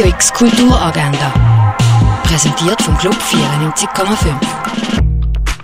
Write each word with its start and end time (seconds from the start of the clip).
Radio 0.00 0.14
X 0.14 0.32
Kulturagenda. 0.32 1.74
Präsentiert 2.22 2.80
vom 2.80 2.96
Club 2.96 3.14
94,5. 3.14 4.34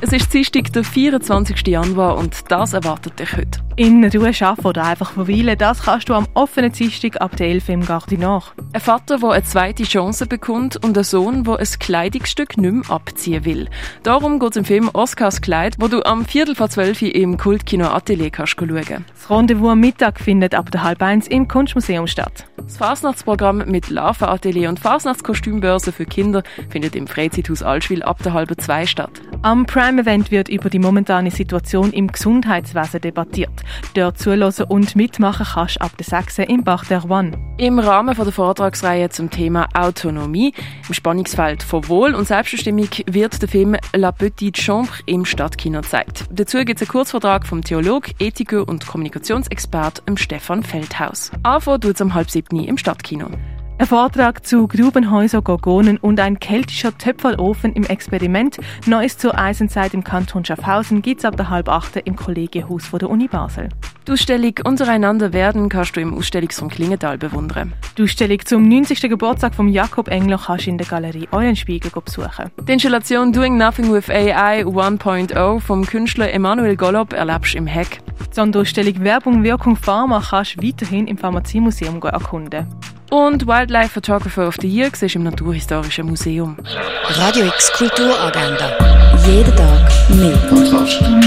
Es 0.02 0.12
ist 0.12 0.30
Dienstag, 0.34 0.70
der 0.74 0.84
24. 0.84 1.66
Januar 1.66 2.18
und 2.18 2.34
das 2.50 2.74
erwartet 2.74 3.18
dich 3.18 3.34
heute. 3.34 3.65
In 3.78 4.02
Ruhe 4.02 4.32
arbeiten 4.40 4.66
oder 4.66 4.84
einfach 4.84 5.12
verweilen, 5.12 5.58
das 5.58 5.82
kannst 5.82 6.08
du 6.08 6.14
am 6.14 6.26
offenen 6.32 6.72
Dienstag 6.72 7.20
ab 7.20 7.36
der 7.36 7.48
11 7.48 7.68
im 7.68 7.84
Garten 7.84 8.18
nach. 8.18 8.54
Ein 8.72 8.80
Vater, 8.80 9.18
der 9.18 9.28
eine 9.28 9.44
zweite 9.44 9.82
Chance 9.82 10.26
bekommt 10.26 10.82
und 10.82 10.96
ein 10.96 11.04
Sohn, 11.04 11.44
der 11.44 11.58
ein 11.58 11.66
Kleidungsstück 11.78 12.56
nicht 12.56 12.72
mehr 12.72 12.90
abziehen 12.90 13.44
will. 13.44 13.68
Darum 14.02 14.38
geht 14.38 14.52
es 14.52 14.56
im 14.56 14.64
Film 14.64 14.88
Oscars 14.94 15.42
Kleid, 15.42 15.76
wo 15.78 15.88
du 15.88 16.02
am 16.06 16.24
Viertel 16.24 16.54
vor 16.54 16.70
zwölf 16.70 17.02
im 17.02 17.36
Kultkino 17.36 17.88
Atelier 17.88 18.30
kannst 18.30 18.54
schauen. 18.58 19.04
Das 19.12 19.30
Rendezvous 19.30 19.72
am 19.72 19.80
Mittag 19.80 20.20
findet 20.20 20.54
ab 20.54 20.70
der 20.70 20.82
halb 20.82 21.02
eins 21.02 21.28
im 21.28 21.46
Kunstmuseum 21.46 22.06
statt. 22.06 22.46
Das 22.56 22.78
Fasnachtsprogramm 22.78 23.58
mit 23.66 23.90
Larvenatelier 23.90 24.70
und 24.70 24.80
Fasnachtskostümbörse 24.80 25.92
für 25.92 26.06
Kinder 26.06 26.42
findet 26.70 26.96
im 26.96 27.06
Freizeithaus 27.06 27.62
Allschwil 27.62 28.02
ab 28.02 28.22
der 28.22 28.32
halben 28.32 28.56
zwei 28.56 28.86
statt. 28.86 29.20
Am 29.42 29.66
Prime-Event 29.66 30.30
wird 30.30 30.48
über 30.48 30.70
die 30.70 30.78
momentane 30.78 31.30
Situation 31.30 31.92
im 31.92 32.08
Gesundheitswesen 32.08 33.02
debattiert. 33.02 33.65
Dort 33.94 34.18
zulassen 34.18 34.64
und 34.64 34.96
mitmachen 34.96 35.46
kannst 35.54 35.80
ab 35.80 35.92
der 35.96 36.04
6 36.04 36.38
im 36.38 36.64
Bach 36.64 36.84
der 36.84 37.08
One. 37.08 37.32
Im 37.58 37.78
Rahmen 37.78 38.14
der 38.14 38.32
Vortragsreihe 38.32 39.08
zum 39.08 39.30
Thema 39.30 39.68
Autonomie 39.74 40.52
im 40.88 40.94
Spannungsfeld 40.94 41.62
von 41.62 41.88
Wohl 41.88 42.14
und 42.14 42.26
Selbstbestimmung 42.26 42.88
wird 43.06 43.40
der 43.40 43.48
Film 43.48 43.76
La 43.94 44.12
Petite 44.12 44.60
Chambre 44.60 44.96
im 45.06 45.24
Stadtkino 45.24 45.80
gezeigt. 45.80 46.24
Dazu 46.30 46.58
gibt 46.58 46.80
es 46.80 46.86
einen 46.86 46.92
Kurzvortrag 46.92 47.46
vom 47.46 47.62
Theolog, 47.62 48.08
Ethiker 48.18 48.66
und 48.66 48.86
Kommunikationsexpert 48.86 50.02
Stefan 50.16 50.62
Feldhaus. 50.62 51.30
Anfang 51.42 51.80
tut 51.80 51.94
es 51.94 52.00
um 52.00 52.14
halb 52.14 52.30
sieben 52.30 52.64
im 52.64 52.78
Stadtkino. 52.78 53.30
Ein 53.78 53.86
Vortrag 53.86 54.46
zu 54.46 54.66
Grubenhäuser, 54.68 55.42
Gorgonen 55.42 55.98
und 55.98 56.18
ein 56.18 56.40
keltischer 56.40 56.96
Töpferofen 56.96 57.74
im 57.74 57.84
Experiment. 57.84 58.56
Neues 58.86 59.18
zur 59.18 59.38
Eisenzeit 59.38 59.92
im 59.92 60.02
Kanton 60.02 60.46
Schaffhausen 60.46 61.02
gibt's 61.02 61.26
ab 61.26 61.36
der 61.36 61.50
halb 61.50 61.68
achte 61.68 62.00
im 62.00 62.16
Kollegienhaus 62.16 62.90
der 62.90 63.10
Uni 63.10 63.28
Basel. 63.28 63.68
Die 64.06 64.12
Ausstellung 64.12 64.54
Untereinander 64.62 65.32
werden 65.32 65.68
kannst 65.68 65.96
du 65.96 66.00
im 66.00 66.14
Ausstellungsraum 66.14 66.68
Klingenthal 66.68 67.18
bewundern. 67.18 67.72
Die 67.98 68.04
Ausstellung 68.04 68.38
zum 68.44 68.68
90. 68.68 69.00
Geburtstag 69.00 69.52
von 69.52 69.68
Jakob 69.68 70.06
Engler 70.06 70.38
kannst 70.38 70.66
du 70.66 70.70
in 70.70 70.78
der 70.78 70.86
Galerie 70.86 71.28
Eulenspiegel 71.32 71.90
besuchen. 71.90 72.52
Die 72.68 72.72
Installation 72.72 73.32
Doing 73.32 73.56
Nothing 73.56 73.92
with 73.92 74.08
AI 74.08 74.62
1.0 74.64 75.60
vom 75.60 75.84
Künstler 75.84 76.32
Emanuel 76.32 76.76
Golob 76.76 77.14
erlebst 77.14 77.56
im 77.56 77.66
Hack. 77.66 77.98
Die 78.20 78.34
Sonderausstellung 78.34 79.02
Werbung, 79.02 79.42
Wirkung, 79.42 79.74
Pharma 79.74 80.22
kannst 80.30 80.56
du 80.56 80.62
weiterhin 80.64 81.08
im 81.08 81.18
Pharmaziemuseum 81.18 82.00
erkunden. 82.00 82.68
Und 83.10 83.48
Wildlife 83.48 83.88
Photographer 83.88 84.46
of 84.46 84.56
the 84.60 84.68
Year 84.68 84.90
siehst 84.92 85.16
im 85.16 85.24
Naturhistorischen 85.24 86.06
Museum. 86.06 86.56
Radio 87.08 87.46
X 87.46 87.72
Kulturagenda. 87.72 88.70
Jeden 89.26 89.56
Tag 89.56 89.90
mehr. 90.10 91.25